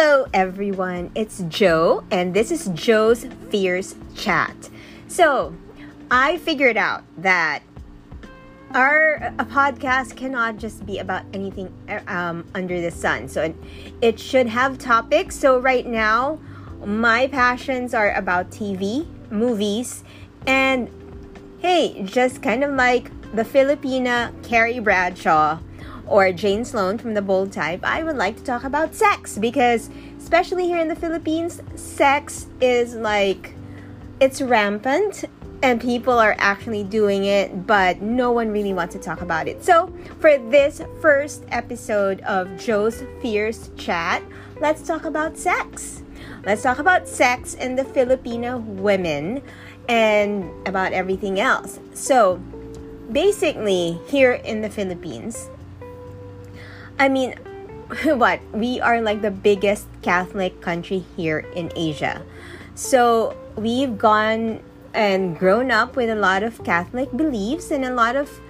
Hello, 0.00 0.28
everyone. 0.32 1.10
It's 1.16 1.42
Joe, 1.48 2.04
and 2.12 2.32
this 2.32 2.52
is 2.52 2.68
Joe's 2.68 3.26
Fierce 3.50 3.96
Chat. 4.14 4.70
So, 5.08 5.56
I 6.08 6.36
figured 6.36 6.76
out 6.76 7.02
that 7.16 7.64
our 8.74 9.16
a 9.40 9.44
podcast 9.44 10.14
cannot 10.14 10.58
just 10.58 10.86
be 10.86 10.98
about 10.98 11.24
anything 11.34 11.74
um, 12.06 12.46
under 12.54 12.80
the 12.80 12.92
sun. 12.92 13.26
So, 13.26 13.42
it, 13.42 13.56
it 14.00 14.20
should 14.20 14.46
have 14.46 14.78
topics. 14.78 15.34
So, 15.34 15.58
right 15.58 15.84
now, 15.84 16.38
my 16.84 17.26
passions 17.26 17.92
are 17.92 18.14
about 18.14 18.52
TV, 18.52 19.04
movies, 19.32 20.04
and 20.46 20.88
hey, 21.58 22.04
just 22.04 22.40
kind 22.40 22.62
of 22.62 22.74
like 22.74 23.10
the 23.34 23.42
Filipina 23.42 24.30
Carrie 24.44 24.78
Bradshaw 24.78 25.58
or 26.08 26.32
Jane 26.32 26.64
Sloan 26.64 26.98
from 26.98 27.14
the 27.14 27.22
Bold 27.22 27.52
Type, 27.52 27.80
I 27.82 28.02
would 28.02 28.16
like 28.16 28.36
to 28.36 28.42
talk 28.42 28.64
about 28.64 28.94
sex 28.94 29.38
because, 29.38 29.90
especially 30.18 30.66
here 30.66 30.78
in 30.78 30.88
the 30.88 30.96
Philippines, 30.96 31.60
sex 31.76 32.46
is 32.60 32.94
like 32.94 33.54
it's 34.20 34.40
rampant 34.42 35.24
and 35.62 35.80
people 35.80 36.18
are 36.18 36.36
actually 36.38 36.84
doing 36.84 37.24
it, 37.24 37.66
but 37.66 38.00
no 38.00 38.30
one 38.30 38.50
really 38.50 38.72
wants 38.72 38.94
to 38.94 39.00
talk 39.00 39.20
about 39.20 39.48
it. 39.48 39.64
So, 39.64 39.92
for 40.20 40.38
this 40.38 40.80
first 41.00 41.44
episode 41.48 42.20
of 42.20 42.56
Joe's 42.56 43.02
Fierce 43.20 43.70
Chat, 43.76 44.22
let's 44.60 44.86
talk 44.86 45.04
about 45.04 45.36
sex. 45.36 46.02
Let's 46.44 46.62
talk 46.62 46.78
about 46.78 47.08
sex 47.08 47.54
and 47.54 47.76
the 47.76 47.84
Filipino 47.84 48.58
women 48.58 49.42
and 49.88 50.48
about 50.66 50.92
everything 50.92 51.40
else. 51.40 51.80
So, 51.92 52.36
basically, 53.10 53.98
here 54.06 54.34
in 54.34 54.60
the 54.60 54.70
Philippines, 54.70 55.48
I 56.98 57.08
mean, 57.08 57.32
what? 58.04 58.40
We 58.52 58.80
are 58.80 59.00
like 59.00 59.22
the 59.22 59.30
biggest 59.30 59.86
Catholic 60.02 60.60
country 60.60 61.04
here 61.16 61.40
in 61.54 61.72
Asia. 61.74 62.22
So 62.74 63.36
we've 63.56 63.98
gone 63.98 64.60
and 64.94 65.38
grown 65.38 65.70
up 65.70 65.96
with 65.96 66.10
a 66.10 66.14
lot 66.14 66.42
of 66.42 66.62
Catholic 66.64 67.14
beliefs 67.16 67.70
and 67.70 67.84
a 67.84 67.92
lot 67.92 68.16
of 68.16 68.40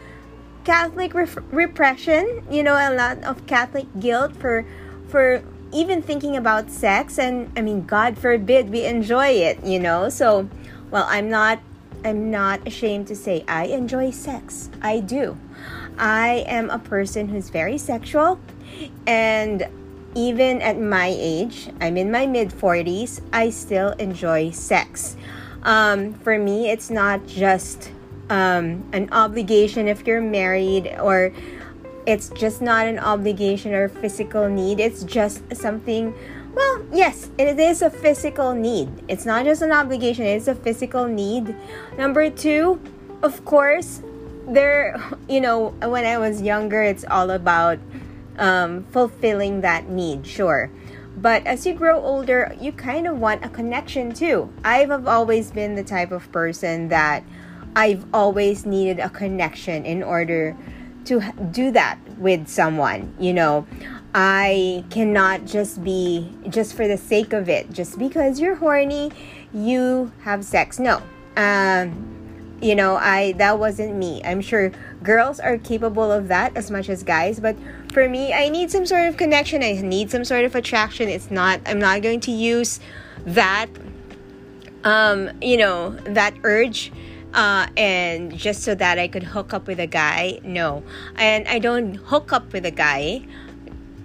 Catholic 0.64 1.14
repression, 1.14 2.44
you 2.50 2.62
know, 2.62 2.74
a 2.74 2.92
lot 2.94 3.24
of 3.24 3.46
Catholic 3.46 3.86
guilt 3.98 4.36
for 4.36 4.66
for 5.08 5.42
even 5.72 6.02
thinking 6.02 6.36
about 6.36 6.70
sex 6.70 7.18
and 7.18 7.50
I 7.56 7.62
mean 7.62 7.84
God 7.84 8.18
forbid 8.18 8.70
we 8.70 8.84
enjoy 8.84 9.28
it, 9.28 9.64
you 9.64 9.80
know. 9.80 10.08
So, 10.08 10.48
well, 10.90 11.06
I'm 11.08 11.30
not 11.30 11.60
I'm 12.04 12.30
not 12.30 12.66
ashamed 12.66 13.08
to 13.08 13.16
say 13.16 13.44
I 13.48 13.66
enjoy 13.66 14.10
sex. 14.10 14.68
I 14.82 15.00
do. 15.00 15.36
I 15.98 16.44
am 16.46 16.70
a 16.70 16.78
person 16.78 17.28
who's 17.28 17.50
very 17.50 17.78
sexual, 17.78 18.40
and 19.06 19.66
even 20.14 20.62
at 20.62 20.80
my 20.80 21.14
age, 21.16 21.70
I'm 21.80 21.96
in 21.96 22.10
my 22.10 22.26
mid 22.26 22.50
40s, 22.50 23.20
I 23.32 23.50
still 23.50 23.90
enjoy 23.98 24.50
sex. 24.50 25.16
Um, 25.62 26.14
for 26.14 26.38
me, 26.38 26.70
it's 26.70 26.90
not 26.90 27.26
just 27.26 27.92
um, 28.30 28.88
an 28.92 29.08
obligation 29.12 29.88
if 29.88 30.06
you're 30.06 30.20
married, 30.20 30.96
or 31.00 31.32
it's 32.06 32.30
just 32.30 32.62
not 32.62 32.86
an 32.86 32.98
obligation 32.98 33.74
or 33.74 33.88
physical 33.88 34.48
need. 34.48 34.80
It's 34.80 35.04
just 35.04 35.42
something, 35.54 36.14
well, 36.54 36.82
yes, 36.92 37.30
it 37.38 37.58
is 37.58 37.82
a 37.82 37.90
physical 37.90 38.54
need. 38.54 38.88
It's 39.08 39.26
not 39.26 39.44
just 39.44 39.62
an 39.62 39.72
obligation, 39.72 40.24
it's 40.24 40.48
a 40.48 40.54
physical 40.54 41.06
need. 41.06 41.54
Number 41.96 42.30
two, 42.30 42.80
of 43.22 43.44
course, 43.44 44.02
there 44.48 45.00
you 45.28 45.40
know 45.40 45.68
when 45.82 46.04
i 46.04 46.18
was 46.18 46.40
younger 46.42 46.82
it's 46.82 47.04
all 47.10 47.30
about 47.30 47.78
um, 48.38 48.84
fulfilling 48.84 49.60
that 49.62 49.88
need 49.88 50.26
sure. 50.26 50.70
But 51.16 51.44
as 51.46 51.66
you 51.66 51.74
grow 51.74 52.00
older 52.00 52.54
you 52.60 52.70
kind 52.72 53.06
of 53.08 53.18
want 53.18 53.44
a 53.44 53.48
connection 53.48 54.12
too. 54.12 54.52
I've 54.64 55.08
always 55.08 55.50
been 55.50 55.74
the 55.74 55.82
type 55.82 56.12
of 56.12 56.30
person 56.32 56.88
that 56.88 57.24
i've 57.76 58.04
always 58.14 58.64
needed 58.64 58.98
a 58.98 59.10
connection 59.10 59.84
in 59.84 60.02
order 60.02 60.56
to 61.04 61.20
do 61.50 61.70
that 61.72 61.98
with 62.18 62.48
someone 62.48 63.12
you 63.18 63.34
know. 63.34 63.66
I 64.14 64.84
cannot 64.88 65.44
just 65.44 65.84
be 65.84 66.32
just 66.48 66.74
for 66.74 66.88
the 66.88 66.96
sake 66.96 67.32
of 67.34 67.48
it 67.48 67.70
just 67.72 67.98
because 67.98 68.40
you're 68.40 68.54
horny 68.54 69.10
you 69.52 70.12
have 70.22 70.44
sex. 70.44 70.78
No 70.78 71.02
um 71.36 72.17
you 72.60 72.74
know 72.74 72.96
i 72.96 73.32
that 73.32 73.58
wasn't 73.58 73.94
me. 73.94 74.20
I'm 74.24 74.40
sure 74.40 74.72
girls 75.02 75.38
are 75.40 75.58
capable 75.58 76.10
of 76.10 76.28
that 76.28 76.56
as 76.56 76.70
much 76.70 76.88
as 76.88 77.02
guys 77.02 77.38
but 77.40 77.56
for 77.92 78.08
me 78.08 78.32
i 78.32 78.48
need 78.48 78.70
some 78.70 78.86
sort 78.86 79.08
of 79.08 79.16
connection. 79.16 79.62
I 79.62 79.72
need 79.74 80.10
some 80.10 80.24
sort 80.24 80.44
of 80.44 80.54
attraction. 80.54 81.08
It's 81.08 81.30
not 81.30 81.60
i'm 81.66 81.78
not 81.78 82.02
going 82.02 82.20
to 82.20 82.30
use 82.30 82.80
that 83.26 83.66
um 84.84 85.30
you 85.40 85.56
know 85.56 85.90
that 86.04 86.34
urge 86.44 86.92
uh, 87.34 87.66
and 87.76 88.36
just 88.36 88.62
so 88.62 88.74
that 88.74 88.98
I 88.98 89.06
could 89.06 89.22
hook 89.22 89.52
up 89.52 89.66
with 89.66 89.80
a 89.80 89.86
guy. 89.86 90.40
No, 90.42 90.82
and 91.16 91.46
I 91.46 91.58
don't 91.58 91.94
hook 91.94 92.32
up 92.32 92.52
with 92.52 92.64
a 92.64 92.70
guy 92.70 93.26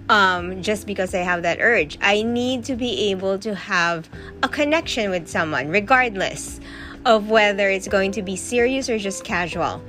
um, 0.08 0.62
just 0.62 0.86
because 0.86 1.14
I 1.14 1.18
have 1.18 1.42
that 1.42 1.58
urge. 1.60 1.98
I 2.00 2.22
need 2.22 2.64
to 2.64 2.76
be 2.76 3.10
able 3.10 3.38
to 3.40 3.54
have 3.54 4.08
a 4.42 4.48
connection 4.48 5.10
with 5.10 5.28
someone, 5.28 5.68
regardless 5.68 6.60
of 7.04 7.30
whether 7.30 7.68
it's 7.68 7.88
going 7.88 8.12
to 8.12 8.22
be 8.22 8.36
serious 8.36 8.88
or 8.88 8.98
just 8.98 9.24
casual. 9.24 9.82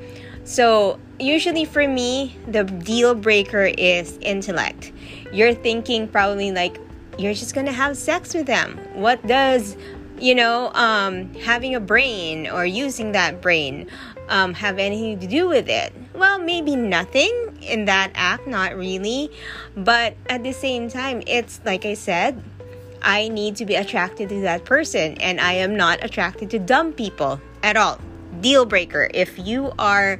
So, 0.43 0.99
usually 1.19 1.65
for 1.65 1.87
me, 1.87 2.37
the 2.47 2.63
deal 2.63 3.15
breaker 3.15 3.65
is 3.65 4.17
intellect. 4.21 4.91
You're 5.31 5.55
thinking 5.55 6.07
probably 6.07 6.51
like 6.51 6.79
you're 7.17 7.33
just 7.33 7.55
to 7.55 7.71
have 7.71 7.97
sex 7.97 8.33
with 8.33 8.45
them. 8.45 8.77
What 8.93 9.25
does, 9.25 9.75
you 10.19 10.35
know, 10.35 10.71
um, 10.73 11.33
having 11.35 11.75
a 11.75 11.79
brain 11.79 12.47
or 12.47 12.65
using 12.65 13.13
that 13.13 13.41
brain 13.41 13.89
um, 14.29 14.53
have 14.53 14.77
anything 14.77 15.19
to 15.19 15.27
do 15.27 15.47
with 15.47 15.69
it? 15.69 15.93
Well, 16.13 16.39
maybe 16.39 16.75
nothing 16.75 17.57
in 17.61 17.85
that 17.85 18.11
act, 18.15 18.47
not 18.47 18.75
really. 18.75 19.31
But 19.75 20.15
at 20.29 20.43
the 20.43 20.51
same 20.51 20.89
time, 20.89 21.23
it's 21.25 21.59
like 21.65 21.85
I 21.85 21.93
said, 21.93 22.43
I 23.05 23.27
need 23.27 23.55
to 23.57 23.65
be 23.65 23.75
attracted 23.75 24.29
to 24.29 24.41
that 24.41 24.65
person, 24.65 25.13
and 25.19 25.39
I 25.39 25.53
am 25.53 25.77
not 25.77 26.03
attracted 26.03 26.49
to 26.49 26.59
dumb 26.59 26.91
people 26.91 27.39
at 27.61 27.77
all. 27.77 28.01
Deal 28.41 28.65
breaker. 28.65 29.09
If 29.13 29.37
you 29.37 29.71
are 29.77 30.19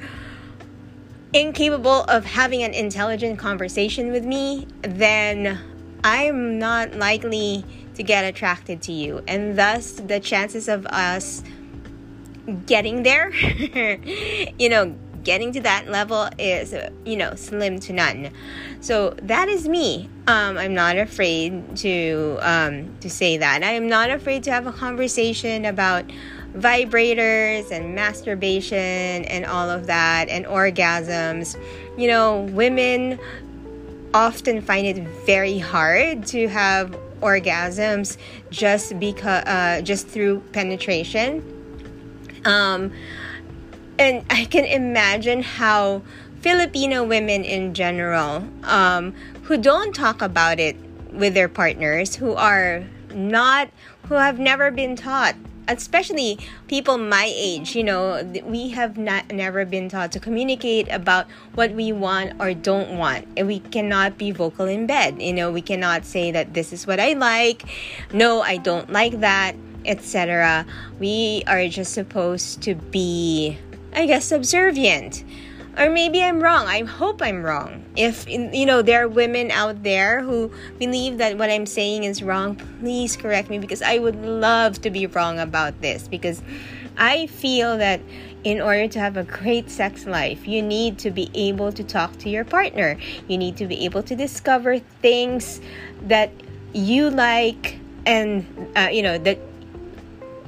incapable 1.33 2.03
of 2.03 2.23
having 2.23 2.63
an 2.63 2.73
intelligent 2.73 3.39
conversation 3.39 4.11
with 4.11 4.23
me, 4.23 4.67
then 4.83 5.59
I'm 6.03 6.59
not 6.59 6.93
likely 6.93 7.65
to 7.95 8.03
get 8.03 8.23
attracted 8.23 8.83
to 8.83 8.91
you. 8.91 9.23
And 9.27 9.57
thus, 9.57 9.93
the 9.93 10.19
chances 10.19 10.67
of 10.67 10.85
us 10.85 11.41
getting 12.67 13.01
there, 13.01 13.33
you 14.59 14.69
know, 14.69 14.95
getting 15.25 15.51
to 15.51 15.61
that 15.61 15.89
level 15.89 16.29
is, 16.39 16.73
you 17.03 17.17
know, 17.17 17.35
slim 17.35 17.79
to 17.81 17.91
none. 17.93 18.31
So 18.79 19.15
that 19.23 19.49
is 19.49 19.67
me. 19.67 20.09
Um, 20.27 20.57
I'm 20.57 20.73
not 20.73 20.97
afraid 20.97 21.75
to 21.77 22.37
um, 22.41 22.95
to 23.01 23.09
say 23.09 23.37
that. 23.37 23.63
I 23.63 23.71
am 23.71 23.89
not 23.89 24.09
afraid 24.09 24.43
to 24.45 24.51
have 24.51 24.67
a 24.67 24.71
conversation 24.71 25.65
about 25.65 26.05
vibrators 26.53 27.69
and 27.71 27.93
masturbation 27.93 29.25
and 29.25 29.45
all 29.45 29.69
of 29.69 29.87
that 29.87 30.29
and 30.29 30.45
orgasms. 30.45 31.57
You 31.97 32.07
know, 32.07 32.41
women 32.51 33.19
often 34.13 34.61
find 34.61 34.87
it 34.87 35.05
very 35.25 35.59
hard 35.59 36.25
to 36.27 36.47
have 36.47 36.97
orgasms 37.21 38.17
just 38.49 38.97
because 38.99 39.43
uh, 39.45 39.81
just 39.81 40.07
through 40.07 40.41
penetration. 40.53 41.43
Um, 42.45 42.93
and 43.97 44.25
I 44.29 44.45
can 44.45 44.65
imagine 44.65 45.43
how 45.43 46.01
Filipino 46.41 47.03
women 47.03 47.43
in 47.43 47.73
general, 47.73 48.47
um, 48.63 49.13
who 49.43 49.57
don't 49.57 49.95
talk 49.95 50.21
about 50.21 50.59
it 50.59 50.75
with 51.11 51.33
their 51.33 51.49
partners, 51.49 52.15
who 52.15 52.33
are 52.33 52.83
not, 53.13 53.69
who 54.07 54.15
have 54.15 54.37
never 54.37 54.69
been 54.69 54.95
taught, 54.95 55.35
especially 55.67 56.37
people 56.67 56.97
my 56.97 57.31
age, 57.35 57.75
you 57.75 57.83
know, 57.83 58.23
we 58.43 58.69
have 58.69 58.97
not 58.97 59.31
never 59.31 59.65
been 59.65 59.89
taught 59.89 60.11
to 60.11 60.19
communicate 60.19 60.87
about 60.91 61.25
what 61.55 61.71
we 61.71 61.91
want 61.91 62.33
or 62.39 62.53
don't 62.53 62.97
want. 62.97 63.27
And 63.37 63.47
we 63.47 63.59
cannot 63.59 64.17
be 64.17 64.31
vocal 64.31 64.67
in 64.67 64.85
bed. 64.85 65.21
You 65.21 65.33
know, 65.33 65.51
we 65.51 65.61
cannot 65.61 66.05
say 66.05 66.31
that 66.31 66.53
this 66.53 66.73
is 66.73 66.85
what 66.85 66.99
I 66.99 67.13
like. 67.13 67.63
No, 68.13 68.41
I 68.41 68.57
don't 68.57 68.91
like 68.91 69.19
that, 69.21 69.55
etc. 69.85 70.65
We 70.99 71.43
are 71.47 71.67
just 71.67 71.93
supposed 71.93 72.61
to 72.63 72.75
be 72.75 73.57
I 73.95 74.05
guess, 74.05 74.25
subservient. 74.25 75.23
Or 75.77 75.89
maybe 75.89 76.23
I'm 76.23 76.39
wrong. 76.41 76.67
I 76.67 76.83
hope 76.83 77.21
I'm 77.21 77.43
wrong. 77.43 77.83
If, 77.97 78.29
you 78.29 78.65
know, 78.65 78.81
there 78.81 79.03
are 79.03 79.07
women 79.07 79.51
out 79.51 79.83
there 79.83 80.21
who 80.21 80.51
believe 80.79 81.17
that 81.17 81.37
what 81.37 81.49
I'm 81.49 81.65
saying 81.65 82.05
is 82.05 82.23
wrong, 82.23 82.55
please 82.79 83.17
correct 83.17 83.49
me 83.49 83.59
because 83.59 83.81
I 83.81 83.97
would 83.97 84.15
love 84.15 84.81
to 84.81 84.89
be 84.89 85.07
wrong 85.07 85.39
about 85.39 85.81
this. 85.81 86.07
Because 86.07 86.41
I 86.97 87.27
feel 87.27 87.77
that 87.77 87.99
in 88.45 88.61
order 88.61 88.87
to 88.87 88.99
have 88.99 89.17
a 89.17 89.23
great 89.23 89.69
sex 89.69 90.05
life, 90.05 90.47
you 90.47 90.61
need 90.61 90.97
to 90.99 91.11
be 91.11 91.29
able 91.33 91.73
to 91.73 91.83
talk 91.83 92.15
to 92.19 92.29
your 92.29 92.45
partner. 92.45 92.97
You 93.27 93.37
need 93.37 93.57
to 93.57 93.65
be 93.65 93.83
able 93.83 94.03
to 94.03 94.15
discover 94.15 94.79
things 94.79 95.59
that 96.03 96.31
you 96.75 97.09
like 97.09 97.79
and 98.05 98.45
uh, 98.75 98.89
you 98.91 99.01
know 99.01 99.17
that 99.17 99.39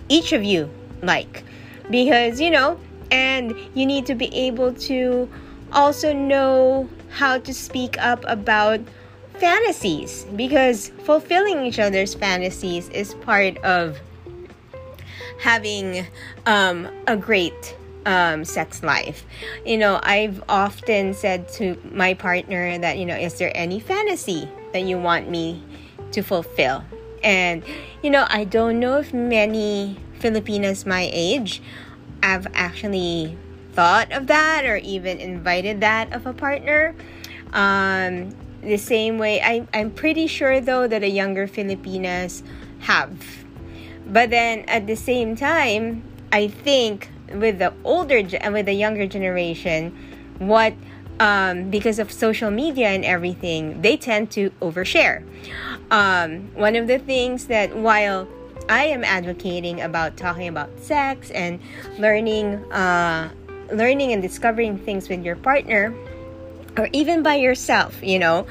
each 0.10 0.34
of 0.34 0.44
you 0.44 0.70
like 1.02 1.44
because 1.90 2.40
you 2.40 2.52
know 2.52 2.80
and 3.12 3.54
you 3.74 3.86
need 3.86 4.06
to 4.06 4.16
be 4.16 4.34
able 4.34 4.74
to 4.74 5.30
also 5.72 6.14
know 6.14 6.90
how 7.10 7.38
to 7.40 7.54
speak 7.54 7.98
up 8.00 8.24
about 8.28 8.80
fantasies 9.36 10.26
because 10.36 10.90
fulfilling 11.04 11.66
each 11.66 11.80
other's 11.80 12.14
fantasies 12.14 12.90
is 12.90 13.14
part 13.16 13.58
of 13.60 14.00
having 15.40 16.06
um, 16.46 16.88
a 17.06 17.16
great 17.16 17.78
um, 18.06 18.46
sex 18.46 18.82
life. 18.84 19.26
You 19.66 19.78
know, 19.78 20.00
I've 20.02 20.42
often 20.50 21.14
said 21.14 21.50
to 21.54 21.80
my 21.92 22.14
partner 22.14 22.78
that, 22.80 22.98
you 22.98 23.06
know, 23.06 23.16
is 23.16 23.38
there 23.38 23.52
any 23.54 23.80
fantasy 23.80 24.50
that 24.74 24.84
you 24.84 24.98
want 24.98 25.30
me 25.30 25.62
to 26.14 26.22
fulfill? 26.24 26.84
And, 27.24 27.64
you 28.02 28.10
know, 28.10 28.26
I 28.30 28.46
don't 28.46 28.80
know 28.80 28.98
if 28.98 29.14
many 29.14 29.98
Filipinas 30.20 30.86
my 30.86 31.10
age 31.12 31.62
have 32.28 32.48
actually 32.54 33.38
thought 33.72 34.12
of 34.12 34.28
that 34.28 34.66
or 34.66 34.78
even 34.78 35.18
invited 35.20 35.80
that 35.80 36.12
of 36.12 36.26
a 36.26 36.34
partner. 36.34 36.94
Um, 37.54 38.36
the 38.62 38.78
same 38.78 39.18
way, 39.18 39.42
I, 39.42 39.66
I'm 39.74 39.92
pretty 39.92 40.28
sure 40.28 40.60
though 40.60 40.88
that 40.88 41.00
the 41.00 41.10
younger 41.10 41.48
Filipinas 41.48 42.44
have. 42.80 43.12
But 44.06 44.30
then 44.30 44.66
at 44.68 44.88
the 44.88 44.96
same 44.96 45.36
time, 45.36 46.04
I 46.32 46.50
think 46.50 47.10
with 47.32 47.60
the 47.60 47.74
older 47.84 48.22
and 48.42 48.54
with 48.54 48.66
the 48.66 48.74
younger 48.74 49.08
generation, 49.08 49.96
what 50.40 50.74
um, 51.20 51.70
because 51.72 51.98
of 51.98 52.12
social 52.12 52.52
media 52.52 52.90
and 52.90 53.06
everything, 53.06 53.82
they 53.82 53.98
tend 53.98 54.32
to 54.32 54.52
overshare. 54.62 55.24
Um, 55.90 56.54
one 56.56 56.76
of 56.76 56.88
the 56.88 57.00
things 57.00 57.48
that 57.48 57.76
while 57.76 58.28
I 58.70 58.86
am 58.86 59.04
advocating 59.04 59.82
about 59.82 60.18
talking 60.18 60.48
about 60.48 60.80
sex 60.80 61.32
and 61.32 61.60
learning, 61.98 62.56
uh, 62.72 63.30
learning 63.72 64.12
and 64.12 64.22
discovering 64.22 64.78
things 64.78 65.08
with 65.10 65.24
your 65.24 65.36
partner, 65.38 65.94
or 66.78 66.90
even 66.92 67.24
by 67.24 67.36
yourself, 67.36 68.02
you 68.04 68.20
know, 68.20 68.46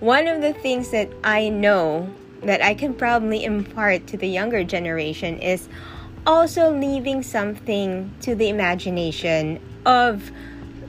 one 0.00 0.28
of 0.28 0.42
the 0.42 0.52
things 0.52 0.90
that 0.90 1.08
I 1.22 1.48
know 1.48 2.08
that 2.42 2.62
I 2.62 2.74
can 2.74 2.94
probably 2.94 3.44
impart 3.44 4.06
to 4.08 4.16
the 4.16 4.28
younger 4.28 4.64
generation 4.64 5.38
is 5.38 5.68
also 6.26 6.70
leaving 6.70 7.22
something 7.22 8.12
to 8.20 8.34
the 8.34 8.48
imagination 8.48 9.60
of 9.86 10.30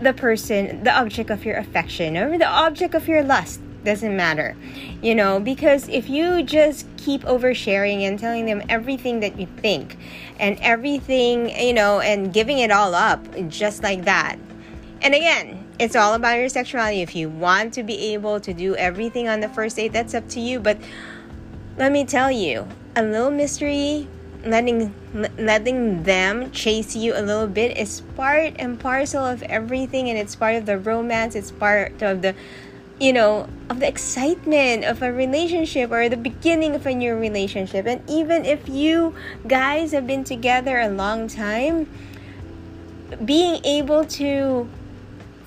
the 0.01 0.13
person, 0.13 0.83
the 0.83 0.91
object 0.91 1.29
of 1.29 1.45
your 1.45 1.55
affection, 1.57 2.17
or 2.17 2.37
the 2.37 2.47
object 2.47 2.93
of 2.93 3.07
your 3.07 3.23
lust. 3.23 3.61
Doesn't 3.85 4.17
matter, 4.17 4.57
you 5.01 5.13
know, 5.13 5.39
because 5.39 5.87
if 5.89 6.09
you 6.09 6.41
just 6.41 6.87
keep 6.97 7.21
oversharing 7.21 8.01
and 8.01 8.19
telling 8.19 8.47
them 8.47 8.63
everything 8.67 9.19
that 9.19 9.39
you 9.39 9.47
think 9.57 9.97
and 10.39 10.57
everything, 10.59 11.49
you 11.57 11.73
know, 11.73 11.99
and 11.99 12.33
giving 12.33 12.57
it 12.57 12.71
all 12.71 12.95
up 12.95 13.23
just 13.47 13.83
like 13.83 14.05
that. 14.05 14.37
And 15.01 15.13
again, 15.13 15.67
it's 15.77 15.95
all 15.95 16.15
about 16.15 16.39
your 16.39 16.49
sexuality. 16.49 17.01
If 17.01 17.15
you 17.15 17.29
want 17.29 17.75
to 17.75 17.83
be 17.83 18.13
able 18.13 18.39
to 18.39 18.53
do 18.53 18.75
everything 18.75 19.29
on 19.29 19.39
the 19.39 19.49
first 19.49 19.75
date, 19.75 19.93
that's 19.93 20.15
up 20.15 20.27
to 20.29 20.39
you. 20.39 20.59
But 20.59 20.79
let 21.77 21.91
me 21.91 22.05
tell 22.05 22.31
you, 22.31 22.67
a 22.95 23.03
little 23.03 23.31
mystery 23.31 24.07
letting 24.45 24.93
letting 25.37 26.03
them 26.03 26.51
chase 26.51 26.95
you 26.95 27.13
a 27.15 27.21
little 27.21 27.47
bit 27.47 27.77
is 27.77 28.01
part 28.15 28.53
and 28.59 28.79
parcel 28.79 29.25
of 29.25 29.41
everything 29.43 30.09
and 30.09 30.19
it's 30.19 30.35
part 30.35 30.55
of 30.55 30.67
the 30.67 30.77
romance 30.77 31.35
it's 31.35 31.49
part 31.49 31.99
of 32.03 32.21
the 32.21 32.35
you 32.99 33.11
know 33.11 33.47
of 33.69 33.79
the 33.79 33.87
excitement 33.87 34.85
of 34.85 35.01
a 35.01 35.11
relationship 35.11 35.91
or 35.91 36.07
the 36.07 36.17
beginning 36.17 36.75
of 36.75 36.85
a 36.85 36.93
new 36.93 37.15
relationship 37.15 37.85
and 37.85 38.07
even 38.09 38.45
if 38.45 38.69
you 38.69 39.13
guys 39.47 39.91
have 39.91 40.07
been 40.07 40.23
together 40.23 40.79
a 40.79 40.89
long 40.89 41.27
time 41.27 41.87
being 43.23 43.63
able 43.65 44.05
to 44.05 44.69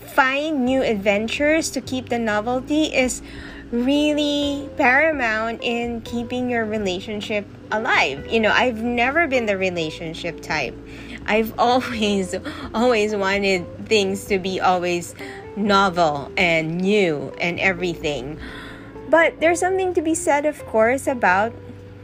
find 0.01 0.65
new 0.65 0.83
adventures 0.83 1.71
to 1.71 1.81
keep 1.81 2.09
the 2.09 2.19
novelty 2.19 2.95
is 2.95 3.23
really 3.71 4.69
paramount 4.77 5.61
in 5.63 6.01
keeping 6.01 6.49
your 6.51 6.65
relationship 6.65 7.47
alive. 7.71 8.27
You 8.27 8.41
know, 8.41 8.51
I've 8.51 8.83
never 8.83 9.27
been 9.27 9.47
the 9.47 9.59
relationship 9.59 10.41
type. 10.41 10.75
I've 11.27 11.53
always, 11.59 12.35
always 12.75 13.15
wanted 13.15 13.87
things 13.87 14.25
to 14.27 14.39
be 14.39 14.61
always 14.61 15.15
novel 15.59 16.31
and 16.37 16.79
new 16.79 17.33
and 17.41 17.59
everything. 17.61 18.39
But 19.09 19.41
there's 19.41 19.61
something 19.61 19.95
to 19.95 20.03
be 20.03 20.15
said, 20.15 20.47
of 20.47 20.65
course, 20.67 21.07
about 21.07 21.53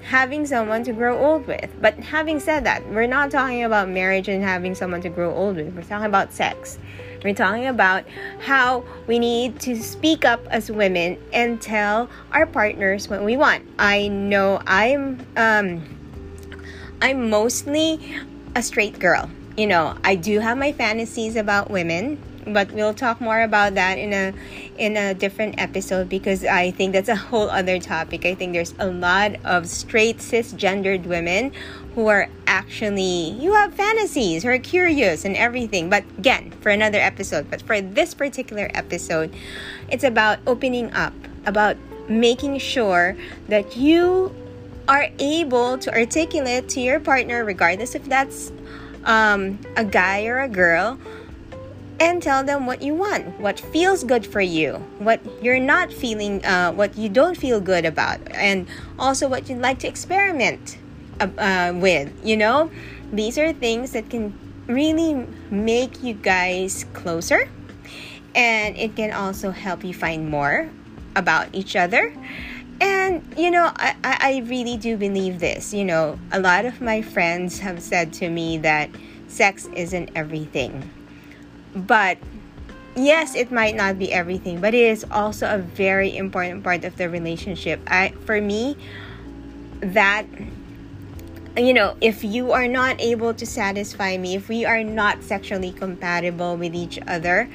having 0.04 0.46
someone 0.46 0.84
to 0.84 0.92
grow 0.92 1.18
old 1.18 1.46
with. 1.46 1.70
But 1.80 1.94
having 1.94 2.40
said 2.40 2.64
that, 2.64 2.86
we're 2.90 3.06
not 3.06 3.30
talking 3.30 3.64
about 3.64 3.88
marriage 3.88 4.28
and 4.28 4.42
having 4.42 4.74
someone 4.74 5.00
to 5.02 5.08
grow 5.08 5.34
old 5.34 5.56
with. 5.56 5.74
We're 5.74 5.82
talking 5.82 6.06
about 6.06 6.32
sex. 6.32 6.78
We're 7.22 7.34
talking 7.34 7.66
about 7.66 8.04
how 8.40 8.84
we 9.06 9.18
need 9.18 9.58
to 9.60 9.80
speak 9.82 10.26
up 10.26 10.46
as 10.48 10.70
women 10.70 11.18
and 11.32 11.60
tell 11.60 12.10
our 12.32 12.44
partners 12.44 13.08
what 13.08 13.24
we 13.24 13.38
want. 13.38 13.66
I 13.78 14.08
know 14.08 14.60
I'm 14.66 15.26
um, 15.36 15.82
I'm 17.00 17.30
mostly 17.30 17.98
a 18.54 18.62
straight 18.62 18.98
girl. 18.98 19.30
You 19.56 19.66
know, 19.66 19.96
I 20.04 20.16
do 20.16 20.38
have 20.40 20.58
my 20.58 20.72
fantasies 20.72 21.36
about 21.36 21.70
women, 21.70 22.20
but 22.46 22.70
we'll 22.72 22.94
talk 22.94 23.20
more 23.20 23.42
about 23.42 23.74
that 23.74 23.98
in 23.98 24.12
a 24.12 24.32
in 24.78 24.96
a 24.96 25.14
different 25.14 25.54
episode 25.58 26.08
because 26.08 26.44
I 26.44 26.70
think 26.70 26.92
that's 26.92 27.08
a 27.08 27.16
whole 27.16 27.50
other 27.50 27.78
topic. 27.78 28.24
I 28.24 28.34
think 28.34 28.52
there's 28.52 28.74
a 28.78 28.86
lot 28.86 29.36
of 29.44 29.66
straight 29.68 30.18
cisgendered 30.18 31.06
women 31.06 31.52
who 31.94 32.08
are 32.08 32.28
actually 32.46 33.30
you 33.30 33.52
have 33.52 33.72
fantasies 33.74 34.42
who 34.42 34.48
are 34.48 34.58
curious 34.58 35.24
and 35.24 35.36
everything 35.36 35.88
but 35.88 36.04
again 36.18 36.50
for 36.60 36.70
another 36.70 36.98
episode 36.98 37.48
but 37.50 37.62
for 37.62 37.80
this 37.80 38.14
particular 38.14 38.70
episode 38.74 39.32
it's 39.88 40.04
about 40.04 40.38
opening 40.46 40.92
up 40.92 41.12
about 41.46 41.76
making 42.08 42.58
sure 42.58 43.16
that 43.48 43.76
you 43.76 44.34
are 44.88 45.08
able 45.18 45.78
to 45.78 45.92
articulate 45.94 46.68
to 46.68 46.80
your 46.80 47.00
partner 47.00 47.44
regardless 47.44 47.94
if 47.94 48.04
that's 48.06 48.52
um, 49.04 49.58
a 49.76 49.84
guy 49.84 50.26
or 50.26 50.40
a 50.40 50.48
girl 50.48 50.98
and 52.04 52.22
tell 52.22 52.44
them 52.44 52.66
what 52.66 52.82
you 52.82 52.94
want 52.94 53.26
what 53.40 53.58
feels 53.58 54.04
good 54.04 54.26
for 54.26 54.40
you 54.40 54.74
what 54.98 55.20
you're 55.42 55.58
not 55.58 55.92
feeling 55.92 56.44
uh, 56.44 56.70
what 56.72 56.96
you 56.96 57.08
don't 57.08 57.36
feel 57.36 57.60
good 57.60 57.84
about 57.84 58.20
and 58.32 58.66
also 58.98 59.28
what 59.28 59.48
you'd 59.48 59.60
like 59.60 59.78
to 59.78 59.88
experiment 59.88 60.76
uh, 61.20 61.28
uh, 61.38 61.72
with. 61.74 62.10
You 62.24 62.36
know, 62.36 62.70
these 63.12 63.38
are 63.38 63.52
things 63.52 63.92
that 63.92 64.10
can 64.10 64.36
really 64.66 65.26
make 65.50 66.02
you 66.02 66.14
guys 66.14 66.86
closer, 66.92 67.48
and 68.34 68.76
it 68.76 68.96
can 68.96 69.12
also 69.12 69.50
help 69.50 69.84
you 69.84 69.94
find 69.94 70.28
more 70.28 70.68
about 71.14 71.48
each 71.52 71.76
other. 71.76 72.12
And 72.80 73.22
you 73.36 73.52
know, 73.52 73.70
I, 73.76 73.94
I 74.02 74.42
really 74.46 74.76
do 74.76 74.96
believe 74.96 75.38
this. 75.38 75.72
You 75.72 75.84
know, 75.84 76.18
a 76.32 76.40
lot 76.40 76.64
of 76.64 76.80
my 76.80 77.00
friends 77.00 77.60
have 77.60 77.80
said 77.80 78.12
to 78.14 78.28
me 78.28 78.58
that 78.58 78.90
sex 79.28 79.68
isn't 79.74 80.10
everything. 80.16 80.90
But 81.74 82.18
yes, 82.96 83.34
it 83.34 83.50
might 83.50 83.74
not 83.74 83.98
be 83.98 84.12
everything, 84.12 84.60
but 84.60 84.74
it 84.74 84.84
is 84.84 85.04
also 85.10 85.52
a 85.52 85.58
very 85.58 86.16
important 86.16 86.62
part 86.62 86.84
of 86.84 86.96
the 86.96 87.08
relationship. 87.08 87.80
I 87.86 88.10
for 88.24 88.40
me 88.40 88.76
that 89.80 90.26
you 91.56 91.72
know, 91.72 91.96
if 92.00 92.24
you 92.24 92.50
are 92.50 92.66
not 92.66 93.00
able 93.00 93.32
to 93.34 93.46
satisfy 93.46 94.16
me, 94.16 94.34
if 94.34 94.48
we 94.48 94.64
are 94.64 94.82
not 94.82 95.22
sexually 95.22 95.70
compatible 95.70 96.56
with 96.56 96.74
each 96.74 96.98
other, 97.06 97.48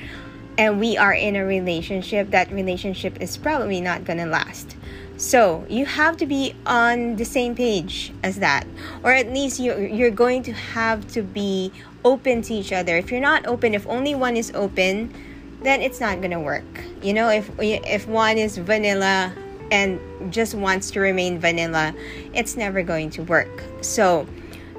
and 0.57 0.79
we 0.79 0.97
are 0.97 1.13
in 1.13 1.35
a 1.35 1.45
relationship, 1.45 2.31
that 2.31 2.51
relationship 2.51 3.21
is 3.21 3.35
probably 3.37 3.81
not 3.81 4.05
gonna 4.05 4.25
last. 4.25 4.75
So 5.17 5.65
you 5.69 5.85
have 5.85 6.15
to 6.17 6.25
be 6.25 6.55
on 6.65 7.17
the 7.17 7.25
same 7.25 7.55
page 7.55 8.13
as 8.23 8.39
that, 8.39 8.65
or 9.03 9.11
at 9.11 9.31
least 9.33 9.59
you 9.59 9.77
you're 9.77 10.11
going 10.11 10.43
to 10.43 10.53
have 10.53 11.05
to 11.09 11.21
be 11.21 11.73
open 12.03 12.41
to 12.43 12.53
each 12.53 12.71
other. 12.71 12.97
If 12.97 13.11
you're 13.11 13.21
not 13.21 13.45
open, 13.47 13.73
if 13.73 13.87
only 13.87 14.15
one 14.15 14.37
is 14.37 14.51
open, 14.55 15.13
then 15.61 15.81
it's 15.81 15.99
not 15.99 16.21
gonna 16.21 16.39
work. 16.39 16.65
You 17.01 17.13
know, 17.13 17.29
if 17.29 17.49
if 17.59 18.07
one 18.07 18.37
is 18.37 18.57
vanilla 18.57 19.33
and 19.71 19.99
just 20.31 20.55
wants 20.55 20.91
to 20.91 20.99
remain 20.99 21.39
vanilla, 21.39 21.93
it's 22.33 22.57
never 22.57 22.83
going 22.83 23.09
to 23.11 23.23
work. 23.23 23.63
So, 23.81 24.27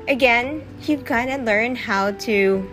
again, 0.09 0.67
you 0.83 0.99
kind 0.99 1.31
of 1.31 1.43
learn 1.43 1.77
how 1.77 2.13
to 2.13 2.69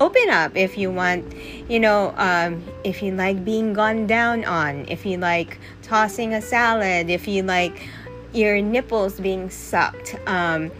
open 0.00 0.30
up 0.30 0.56
if 0.56 0.78
you 0.78 0.90
want, 0.90 1.24
you 1.68 1.80
know, 1.80 2.14
um, 2.16 2.62
if 2.84 3.02
you 3.02 3.12
like 3.12 3.44
being 3.44 3.72
gone 3.72 4.06
down 4.06 4.44
on, 4.44 4.86
if 4.88 5.04
you 5.04 5.18
like 5.18 5.58
tossing 5.82 6.34
a 6.34 6.40
salad, 6.40 7.10
if 7.10 7.26
you 7.26 7.42
like 7.42 7.88
your 8.32 8.60
nipples 8.60 9.18
being 9.18 9.50
sucked 9.50 10.16
um, 10.26 10.70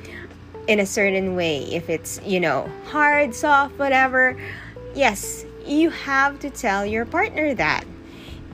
in 0.69 0.79
a 0.79 0.87
certain 0.87 1.35
way, 1.35 1.65
if 1.65 1.91
it's, 1.91 2.21
you 2.25 2.39
know, 2.39 2.71
hard, 2.87 3.35
soft, 3.35 3.77
whatever. 3.79 4.41
Yes, 4.95 5.45
you 5.67 5.91
have 5.91 6.39
to 6.41 6.51
tell 6.51 6.87
your 6.87 7.05
partner 7.05 7.55
that 7.55 7.85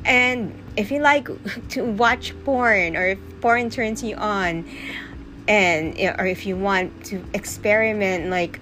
And 0.04 0.61
if 0.76 0.90
you 0.90 1.00
like 1.00 1.28
to 1.71 1.85
watch 1.85 2.35
porn 2.44 2.97
or 2.97 3.09
if 3.09 3.18
porn 3.40 3.71
turns 3.71 4.02
you 4.02 4.16
on, 4.16 4.64
and 5.47 5.99
or 6.18 6.26
if 6.26 6.47
you 6.47 6.56
want 6.56 7.04
to 7.04 7.23
experiment 7.35 8.30
like 8.30 8.59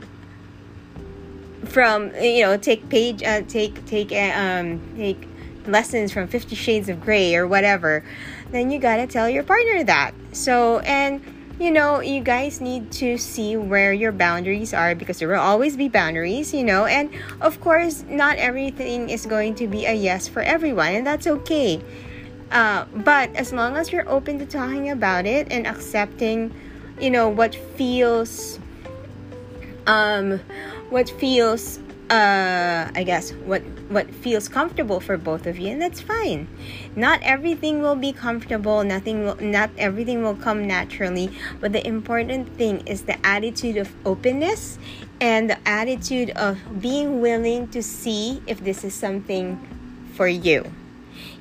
from 1.65 2.13
you 2.17 2.43
know 2.43 2.57
take 2.57 2.89
page 2.89 3.23
uh, 3.23 3.41
take 3.43 3.85
take 3.87 4.11
uh, 4.11 4.33
um 4.35 4.81
take 4.97 5.29
lessons 5.67 6.13
from 6.13 6.27
50 6.27 6.57
shades 6.57 6.89
of 6.89 7.01
gray 7.01 7.37
or 7.37 7.47
whatever 7.47 8.05
then 8.51 8.73
you 8.73 8.81
got 8.81 8.97
to 8.97 9.07
tell 9.07 9.29
your 9.29 9.45
partner 9.45 9.85
that 9.85 10.13
so 10.33 10.81
and 10.81 11.25
you 11.63 11.71
know 11.71 12.01
you 12.01 12.21
guys 12.21 12.61
need 12.61 12.91
to 12.91 13.17
see 13.17 13.57
where 13.57 13.93
your 13.93 14.11
boundaries 14.11 14.75
are 14.75 14.97
because 14.97 15.21
there 15.21 15.29
will 15.29 15.39
always 15.39 15.77
be 15.77 15.89
boundaries 15.89 16.53
you 16.53 16.65
know 16.65 16.87
and 16.87 17.09
of 17.41 17.61
course 17.61 18.05
not 18.09 18.37
everything 18.37 19.09
is 19.09 19.27
going 19.27 19.55
to 19.55 19.69
be 19.69 19.87
a 19.87 19.95
yes 19.95 20.27
for 20.27 20.43
everyone 20.43 20.93
and 20.93 21.07
that's 21.07 21.29
okay. 21.29 21.81
Uh, 22.51 22.85
but 22.97 23.35
as 23.37 23.53
long 23.53 23.77
as 23.77 23.93
you're 23.93 24.09
open 24.09 24.41
to 24.41 24.45
talking 24.45 24.91
about 24.91 25.25
it 25.25 25.47
and 25.53 25.67
accepting 25.67 26.53
you 27.01 27.11
know 27.11 27.29
what 27.29 27.55
feels 27.55 28.59
um 29.87 30.39
what 30.91 31.09
feels 31.09 31.79
uh 32.13 32.91
i 32.95 33.03
guess 33.03 33.33
what 33.49 33.63
what 33.89 34.13
feels 34.15 34.47
comfortable 34.47 35.01
for 35.01 35.17
both 35.17 35.47
of 35.47 35.59
you 35.59 35.69
and 35.69 35.81
that's 35.81 36.01
fine. 36.01 36.47
Not 36.95 37.21
everything 37.23 37.81
will 37.81 37.97
be 37.97 38.13
comfortable 38.13 38.85
nothing 38.85 39.25
will 39.25 39.37
not 39.41 39.71
everything 39.79 40.23
will 40.23 40.37
come 40.37 40.67
naturally 40.67 41.31
but 41.61 41.73
the 41.73 41.87
important 41.87 42.55
thing 42.57 42.87
is 42.87 43.03
the 43.03 43.17
attitude 43.27 43.79
of 43.79 43.95
openness 44.05 44.79
and 45.21 45.49
the 45.49 45.59
attitude 45.67 46.31
of 46.31 46.59
being 46.81 47.21
willing 47.21 47.69
to 47.69 47.83
see 47.83 48.43
if 48.47 48.63
this 48.63 48.85
is 48.85 48.93
something 48.93 49.59
for 50.15 50.29
you. 50.29 50.71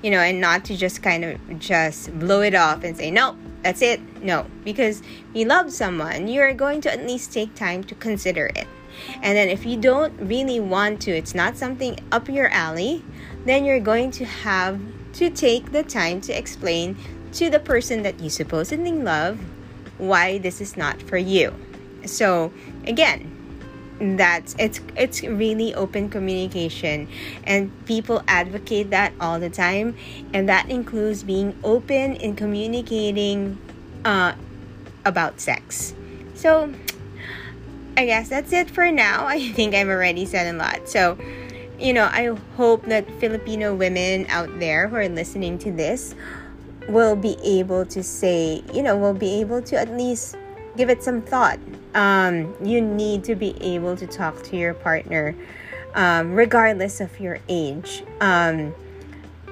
You 0.02 0.12
know 0.12 0.20
and 0.20 0.40
not 0.40 0.64
to 0.66 0.78
just 0.78 1.04
kind 1.04 1.26
of 1.26 1.60
just 1.60 2.18
blow 2.18 2.42
it 2.42 2.56
off 2.56 2.84
and 2.84 2.96
say 2.96 3.12
no 3.12 3.36
that's 3.62 3.82
it 3.82 4.00
no. 4.24 4.46
Because 4.64 5.04
you 5.34 5.46
love 5.46 5.72
someone 5.74 6.30
you're 6.30 6.54
going 6.54 6.80
to 6.82 6.92
at 6.92 7.06
least 7.06 7.34
take 7.34 7.56
time 7.56 7.84
to 7.86 7.96
consider 7.96 8.46
it 8.56 8.68
and 9.22 9.38
then 9.38 9.50
if 9.50 9.66
you 9.66 9.78
don't 9.78 10.14
really 10.20 10.60
want 10.60 11.02
to, 11.02 11.12
it's 11.12 11.36
not 11.36 11.58
something 11.58 12.00
up 12.12 12.30
your 12.30 12.50
alley, 12.50 13.04
then 13.46 13.66
you're 13.66 13.80
going 13.80 14.12
to 14.12 14.26
have 14.26 14.80
to 15.14 15.30
take 15.30 15.72
the 15.72 15.84
time 15.84 16.22
to 16.22 16.38
explain 16.38 16.98
to 17.34 17.50
the 17.50 17.60
person 17.60 18.04
that 18.04 18.20
you 18.20 18.30
supposedly 18.30 18.92
love 18.92 19.40
why 19.98 20.38
this 20.38 20.62
is 20.62 20.78
not 20.78 21.02
for 21.02 21.18
you. 21.18 21.54
So, 22.06 22.52
again, 22.86 23.32
that's 24.18 24.56
it's 24.58 24.82
it's 24.96 25.22
really 25.22 25.76
open 25.76 26.10
communication. 26.10 27.08
And 27.44 27.72
people 27.86 28.24
advocate 28.28 28.90
that 28.90 29.14
all 29.22 29.40
the 29.40 29.50
time. 29.50 29.96
And 30.34 30.50
that 30.50 30.70
includes 30.70 31.24
being 31.24 31.58
open 31.64 32.16
in 32.16 32.36
communicating 32.36 33.60
uh, 34.04 34.34
about 35.06 35.40
sex. 35.40 35.94
So 36.34 36.74
I 37.98 38.06
guess 38.06 38.30
that's 38.30 38.52
it 38.54 38.70
for 38.70 38.92
now. 38.92 39.26
I 39.28 39.52
think 39.52 39.76
I've 39.76 39.90
already 39.90 40.26
said 40.26 40.54
a 40.54 40.58
lot. 40.58 40.88
So, 40.88 41.18
you 41.80 41.94
know, 41.94 42.06
I 42.06 42.36
hope 42.56 42.86
that 42.86 43.10
Filipino 43.20 43.76
women 43.76 44.26
out 44.30 44.60
there 44.60 44.88
who 44.88 44.96
are 44.98 45.10
listening 45.10 45.58
to 45.60 45.72
this 45.72 46.16
will 46.88 47.16
be 47.16 47.38
able 47.44 47.86
to 47.86 48.04
say, 48.04 48.64
you 48.74 48.84
know, 48.84 48.98
will 48.98 49.14
be 49.14 49.40
able 49.42 49.62
to 49.64 49.80
at 49.80 49.90
least 49.90 50.36
give 50.78 50.90
it 50.90 51.04
some 51.04 51.22
thought. 51.22 51.60
Um, 51.94 52.56
you 52.64 52.82
need 52.82 53.24
to 53.26 53.36
be 53.36 53.56
able 53.62 53.96
to 53.98 54.08
talk 54.08 54.42
to 54.44 54.58
your 54.58 54.74
partner, 54.74 55.36
um, 55.94 56.34
regardless 56.34 57.02
of 57.02 57.20
your 57.20 57.40
age. 57.50 58.04
Um, 58.22 58.74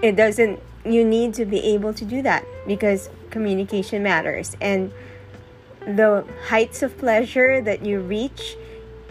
it 0.01 0.15
doesn't, 0.15 0.59
you 0.85 1.03
need 1.03 1.33
to 1.35 1.45
be 1.45 1.59
able 1.59 1.93
to 1.93 2.05
do 2.05 2.21
that 2.21 2.45
because 2.65 3.09
communication 3.29 4.01
matters. 4.01 4.55
And 4.61 4.91
the 5.85 6.25
heights 6.47 6.83
of 6.83 6.97
pleasure 6.97 7.61
that 7.61 7.85
you 7.85 7.99
reach 7.99 8.55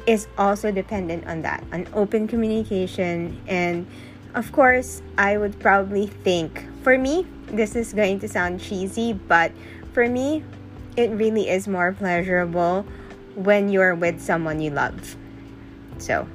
is 0.07 0.27
also 0.39 0.71
dependent 0.71 1.27
on 1.27 1.43
that 1.43 1.65
on 1.73 1.87
open 1.95 2.27
communication. 2.29 3.41
And 3.47 3.87
of 4.35 4.53
course 4.53 5.03
i 5.17 5.37
would 5.37 5.59
probably 5.59 6.07
think 6.07 6.67
for 6.83 6.99
me 6.99 7.27
this 7.47 7.75
is 7.75 7.93
going 7.93 8.21
to 8.21 8.29
sound 8.29 8.61
cheesy 8.61 9.13
but 9.13 9.51
for 9.93 10.07
me 10.09 10.45
it 10.97 11.11
really 11.11 11.49
is 11.49 11.67
more 11.67 11.93
pleasurable 11.93 12.85
when 13.35 13.69
you're 13.69 13.95
with 13.95 14.21
someone 14.21 14.61
you 14.61 14.69
love. 14.69 15.15
So 15.99 16.27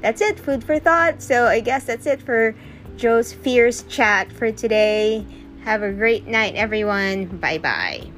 that's 0.00 0.22
it. 0.22 0.40
Food 0.40 0.64
for 0.64 0.78
thought. 0.78 1.22
So 1.22 1.46
i 1.46 1.60
guess 1.60 1.84
that's 1.84 2.06
it 2.06 2.22
for 2.22 2.54
joe's 2.96 3.32
fierce 3.32 3.82
chat 3.82 4.32
for 4.32 4.50
today. 4.50 5.26
Have 5.64 5.82
a 5.82 5.92
great 5.92 6.26
night 6.26 6.54
everyone. 6.54 7.26
Bye 7.26 7.58
bye 7.58 8.15